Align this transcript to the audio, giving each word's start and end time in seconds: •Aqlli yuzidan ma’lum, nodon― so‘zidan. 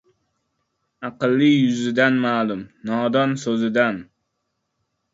•Aqlli 1.07 1.51
yuzidan 1.51 2.19
ma’lum, 2.25 2.65
nodon― 2.91 3.31
so‘zidan. 3.47 4.05